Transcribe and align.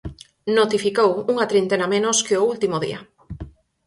Notificou 0.57 1.11
unha 1.31 1.49
trintena 1.51 1.87
menos 1.93 2.17
que 2.25 2.39
o 2.41 2.45
último 2.53 2.77
día. 2.85 2.99